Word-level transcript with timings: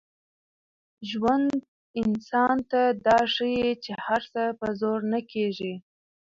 ژوند 1.09 1.51
انسان 2.01 2.57
ته 2.71 2.81
دا 3.05 3.17
ښيي 3.33 3.69
چي 3.83 3.91
هر 4.05 4.21
څه 4.33 4.43
په 4.59 4.67
زور 4.79 4.99
نه 5.11 5.19
کېږي. 5.31 5.73